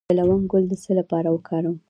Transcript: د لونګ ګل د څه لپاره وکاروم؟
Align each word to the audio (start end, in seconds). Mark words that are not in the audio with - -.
د 0.09 0.11
لونګ 0.19 0.43
ګل 0.51 0.63
د 0.69 0.73
څه 0.83 0.91
لپاره 0.99 1.27
وکاروم؟ 1.31 1.77